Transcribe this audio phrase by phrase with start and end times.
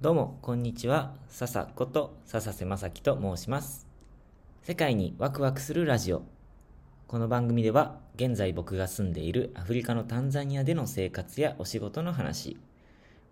[0.00, 1.14] どうも、こんにちは。
[1.28, 3.86] 笹こと笹瀬正樹と申します。
[4.62, 6.22] 世界にワクワクするラジオ。
[7.06, 12.58] この番組では、現在僕が住んでいるアフリカのタンザニアでの生活やお仕事の話、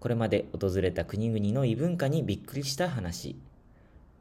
[0.00, 3.36] これまで訪れた国々の異文化にびっくりした話、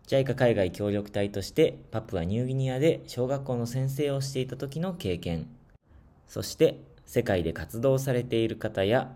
[0.08, 5.48] JICA 海外協力隊としてパプアニューギニアで小学校の先生をしていた時の経験、
[6.28, 9.16] そして世界で活動されている方や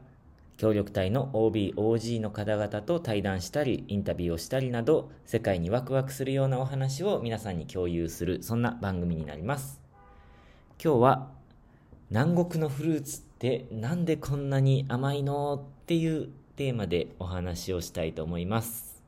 [0.58, 9.82] 協力隊の OB、OG の方々と対談したり、インタビューをしたりなど、世界にワクワクするようなお話を皆さんに共有する、そんな番組になります。
[10.82, 11.32] 今日は、
[12.10, 19.04] 南国のフルーツってなんでこんなに甘いのっていうテーマでお話をしたいと思います。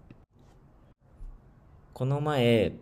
[1.93, 2.73] この前、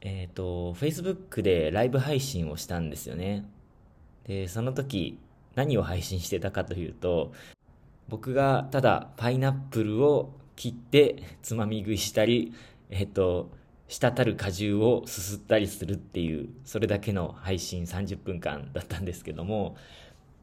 [0.00, 3.48] えっ、と、Facebook でライブ配信をしたんですよね。
[4.24, 5.18] で、その時、
[5.54, 7.32] 何を配信してたかというと、
[8.08, 12.52] 僕がただパイナップルを切ってつまみ食いしたり、
[12.90, 13.50] えっと、
[13.88, 19.76] 滴る果汁をすすったりするっていう、それだけの配信30分間だったんですけども、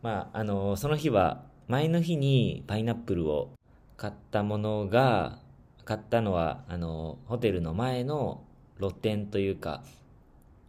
[0.02, 3.54] まあ、あの、その日は、前の日にパイナップルを
[3.98, 5.40] 買ったものが、
[5.86, 8.44] 買ったのは、あの、ホテルの前の
[8.80, 9.84] 露店というか、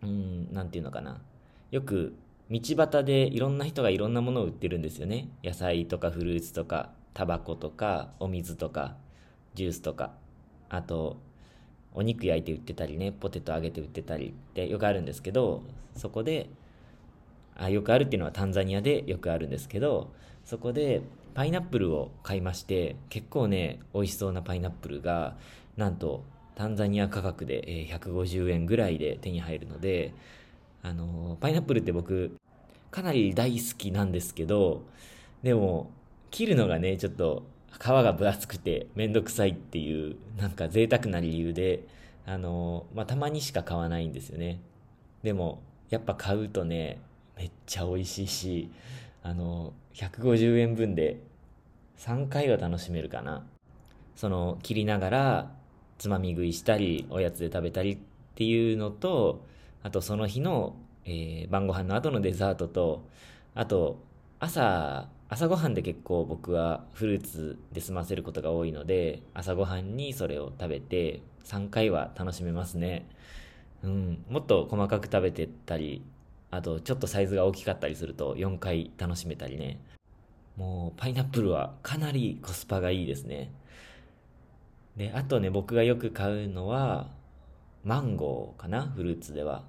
[0.03, 1.20] うん、なんていうのかな。
[1.70, 2.14] よく
[2.53, 5.31] 道端でいろんな人がいろんなものを売ってるんですよね。
[5.42, 8.97] 野菜とかフルーツとか、タバコとか、お水とか、
[9.55, 10.12] ジュースとか、
[10.69, 11.17] あと、
[11.94, 15.62] お肉焼いて売ってたりね、ポテト揚げて売ってたりってよくあるんですけど、
[15.97, 16.50] そこで、
[17.56, 20.12] あ、よくあるっていうのはタンザニアでよくあるんですけど、
[20.44, 21.00] そこで
[21.34, 25.39] パイナップルを買いまして、結構ね、美味しそうなパイナップルが、
[25.78, 26.22] なんと、
[26.55, 30.12] タンザニア価格で150円ぐらいで手に入るので、
[30.83, 32.36] あのパイナップルって僕、
[32.91, 34.84] かなり大好きなんですけど、
[35.42, 35.91] でも、
[36.30, 41.86] 切るのがね、ちょっと皮が分厚くてめんどくさいっていう、なんか贅沢な理由で、
[42.27, 44.60] あのまあ、たまにしか買わないんですよね。
[45.22, 47.00] でも、やっぱ買うとね、
[47.37, 48.70] めっちゃ美味しいし、
[49.22, 51.20] あの150円分で
[51.99, 53.44] 3回は楽しめるかな。
[54.16, 55.50] その、切りながら、
[55.99, 57.99] つまみ食いしたり、おやつで食べたりっ
[58.34, 59.44] ていうのと、
[59.82, 63.09] あとその日の、えー晩ご飯の後のデザートと、
[63.54, 63.98] あと、
[64.41, 73.06] 朝、朝ごはんで結構僕はフルーツで済ませることが多いので、朝ごはんにそれを食べて、3回は楽しめますね。
[73.84, 76.03] うん、もっと細かく食べてったり、
[76.50, 79.81] あとちょっとサイズが大きかったりすると4回楽しめたりね。
[80.56, 83.53] もうパイナップルはかなりコスパがいいですね。
[84.97, 87.10] で、あとね、僕がよく買うのは、
[87.84, 89.64] マンゴーかなフルーツでは。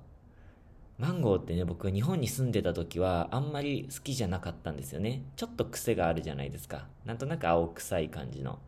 [1.00, 5.24] マンゴーってね、僕日本に住んでた時はあんまり好きじゃなかったんですよね。
[5.36, 6.88] ちょっと癖があるじゃないですか。
[7.06, 8.60] なんとなく青臭い感じの。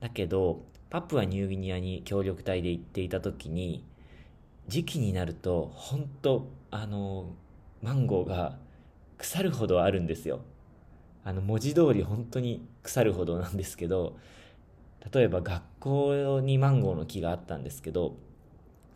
[0.00, 3.84] だけど、パプアニューギニアに協力隊で行っていた時に、
[4.66, 7.34] 時期になると、本当あの、
[7.82, 8.58] マンゴーが
[9.18, 10.40] 腐るほどあるんですよ。
[11.24, 14.16] あの、文字通り本当に腐るほどなんですけど、
[15.12, 18.16] 例えば学校にマンゴーの木があったんですけど、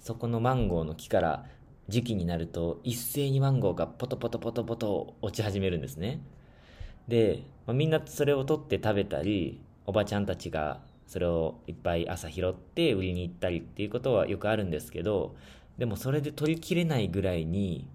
[0.01, 1.47] そこのマンゴーの木から
[1.93, 6.21] 時期になると一斉にマンゴーがポトポトポトポト落ち始めるんですね。
[7.07, 15.37] で、まあみんなそれを取って食べたり、おばちゃんたちがそれをいっぱい朝拾って売りに行ったりっていうことはよくあるんですけど、
[15.77, 17.87] でもそれで取りきれないぐらいに、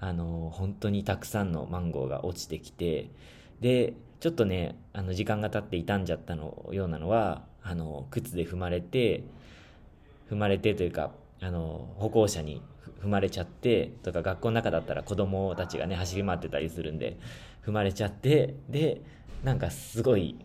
[0.00, 3.10] あの、本当にたくさんのマンゴーが落ちてきて、
[3.60, 9.22] で、ちょっとね、あの、時間が経って傷んじゃったのようなのは、あの、靴で踏まれて、
[10.28, 11.12] 踏まれてというか、
[11.42, 12.62] あの、歩行者に
[13.02, 17.18] 踏まれちゃって、とか学校の中だったら子供たちがね、走り回ってたりするんで、
[17.64, 19.00] 踏まれちゃって、で、
[19.44, 20.36] なんかすごい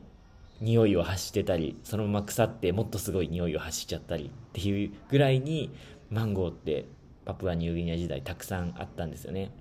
[0.61, 5.71] 匂いを発してたり、そのまま腐ってもっとすごい匂いを発しちゃったりっていうぐらいに、
[6.09, 6.85] マンゴーって
[7.25, 9.51] パプアニューギニア時代たくさんあったんですよね。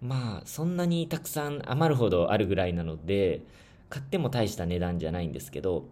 [0.00, 3.42] まあ、そんなにたくさん余るほどあるぐらいなので、
[3.88, 5.86] 買っても大した値段じゃないんですけど、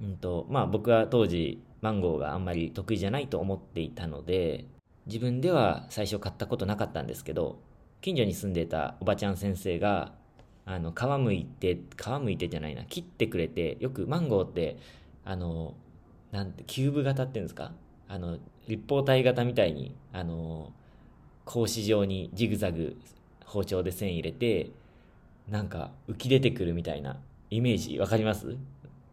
[0.00, 4.66] うんと、まあ僕は当時マンゴーがあんまり得意じゃないと思っていたので、
[5.06, 7.58] 自分では最初買ったことなかったんですけど、
[8.00, 10.12] 近所に住んでたおばちゃん先生が、
[10.64, 14.76] あの、皮むいて、皮むいてじゃないな、切ってくれて、よくマンゴーって、
[15.24, 15.74] あの、
[16.30, 17.72] なんて、キューブ型っていうんですか？
[18.08, 18.38] あの、
[18.68, 20.72] 立方体型みたいに、あの、
[21.44, 22.96] 格子状にジグザグ
[23.44, 24.70] 包丁で線入れて、
[25.48, 27.18] なんか浮き出てくるみたいな
[27.50, 28.56] イメージわかります？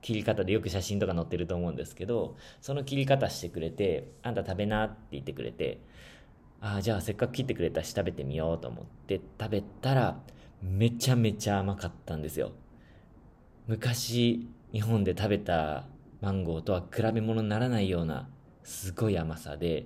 [0.01, 5.79] 切り方でよく写真とか載ってると思うんですけど、その切り方してくれて、あんた食べなって言ってくれて、
[6.61, 10.19] ああ、じゃあせっかく切ってくれたし食べてみようと思って食べたら、
[10.61, 12.51] めちゃめちゃ甘かったんですよ。
[13.67, 15.85] 昔、日本で食べた
[16.21, 18.29] マンゴーとは比べ物にならないような
[18.63, 19.85] すごい甘さで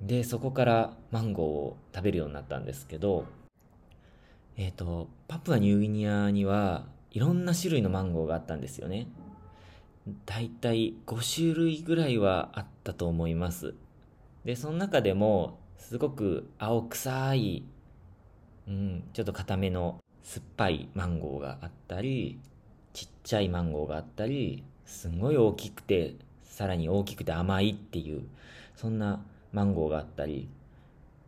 [0.00, 3.26] でそこからマンゴーを食べるようになったんですけど
[4.56, 9.06] えっ、ー、とパプアニューギニアにはいろんな種類のマンゴーがあったんですよね
[10.26, 13.74] だいたい5種類ぐらいはあったと思います。
[14.44, 17.64] でその中でもすごく青臭い、
[18.66, 22.40] うん、ちょっと固めの酸っぱいマンゴーがあったり
[22.92, 28.22] ちっちゃいマンゴーがあったりすごい大きくてさらに大きくて甘いっていう
[28.76, 30.48] そんなマンゴーがあったり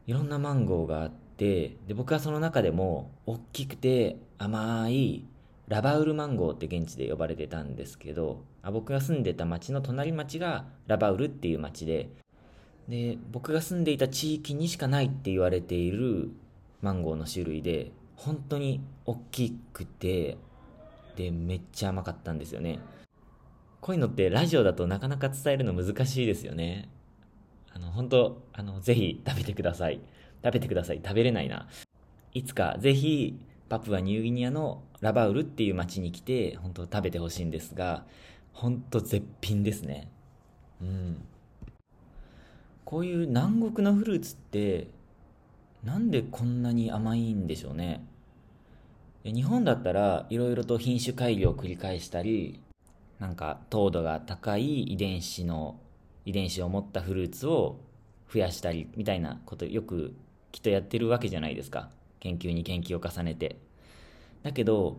[0.07, 5.25] いろんなマンゴーがあってで僕はその中でも大きくて甘い
[5.69, 12.11] ラバウルマンゴーって現地で呼ばれてたんですけどあ僕が住んでた町の隣町がラバウルっていう町で
[12.89, 16.31] で僕が住んでいた地域にしかないって言われている
[16.83, 20.37] マンゴーの種類で本当に大きくて
[21.17, 22.79] でめっちゃ甘かったんですよね。
[23.81, 26.89] こういうのってラジオだとなかなか伝えるの難しいですよね。
[27.73, 30.01] あの本当あのぜひ食べてください。
[30.45, 31.01] 食べてください。
[31.03, 31.69] 食べれないな。
[32.33, 33.39] いつかぜひ
[33.75, 38.05] パプアニューギニアのラバウルっていう町に来て本当食べてほしいんですが
[38.53, 40.13] 本当絶品ですね。
[40.81, 41.25] うん。
[42.85, 44.87] こういう南国のフルーツって
[45.83, 48.07] なんでこんなに甘いんでしょうね。
[49.25, 52.61] 日本だったらいろいろと品種改良を繰り返したり
[53.19, 55.81] なんか糖度が高い遺伝子の
[56.25, 57.81] 遺伝子を持ったフルーツを
[58.33, 60.15] 増やしたりみたいなことよく
[60.53, 61.91] きっとやってるわけじゃないですか。
[62.21, 63.64] 研究に研究を重ねて。
[64.45, 64.99] だけど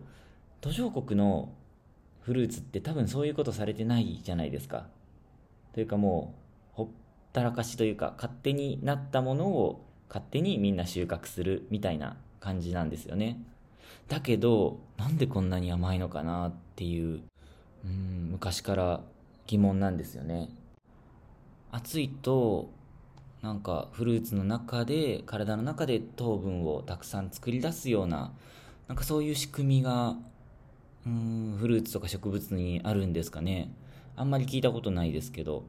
[0.60, 1.54] 途上国の
[2.20, 4.88] フルーツって多分そういうことされてないじゃないですか。
[5.72, 6.34] というかも
[6.72, 6.88] うほっ
[7.32, 13.40] たらかしというか勝手になったものを勝手にみんな収穫するみたいな感じなんですよね。
[14.08, 17.22] だけどなんでこんなに甘いのかなっていう
[17.84, 19.00] うん昔から
[19.46, 20.48] 疑問なんですよね。
[21.70, 22.70] 暑いと
[23.42, 28.32] なんかフルーツの中で体の中で糖分をたくさん作り出すような
[28.88, 30.16] なんかそういう仕組みが
[31.06, 33.70] うんフルーツとか植物にあるんですかね。
[34.16, 35.64] あんまり聞いたことないですけど。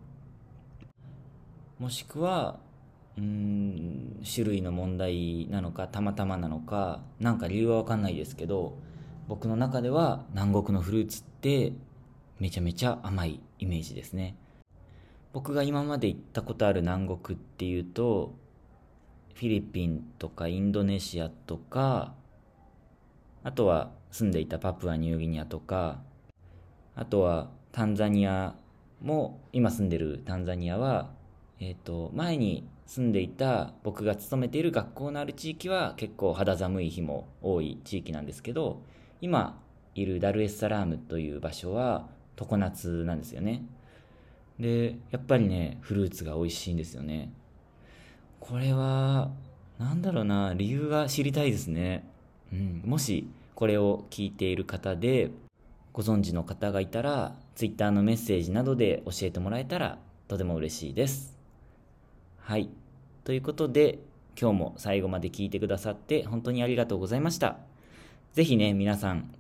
[1.79, 2.59] もしくは
[3.17, 8.77] うん種類の問題なのかたまたまなのか何か理由は分かんないですけど
[9.27, 11.73] 僕の中では南国のフルーツって
[12.39, 14.35] めちゃめちゃ甘いイメージですね。
[15.33, 18.33] 僕が今まで行ったことある南国っていうと
[19.35, 22.13] フィリピンとかインドネシアとか
[23.47, 26.01] あとは住んでいたパプアニューギニアとか
[26.97, 28.55] あとはタンザニア
[29.01, 31.11] も今住んでるタンザニアは
[31.61, 38.81] えっ、ー、と前に住んでいた僕が勤めている学校のある地域は結構肌寒い日も多い地域なんですけど
[39.21, 39.57] 今
[39.95, 43.63] いるダルエッサラームという場所は常夏なんですよね。
[44.59, 47.31] でやっぱりねフルーツが美味しいんですよね。
[48.41, 49.31] これは
[49.79, 52.03] 何だろうな理由が知りたいですね、
[52.51, 55.31] うん、もしこれを聞いている方で
[55.91, 61.37] ご存知の方がいたら Twitter のメッセージなどで教えてもらえたらとても嬉しいです
[62.47, 62.69] はい。
[63.25, 63.99] ということで、
[64.39, 67.57] 今日も最後まで聞いてくださって本当にありがとうございました。
[68.31, 69.33] ぜひね、皆さん、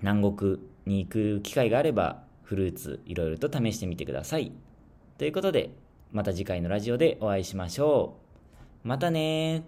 [0.00, 4.50] 南国に行く機会があれば、フルーツいろいろと試してみてください。
[5.18, 5.70] ということで、
[6.10, 8.16] また次回のラジオでお会いしましょ
[8.84, 8.88] う。
[8.88, 9.62] またね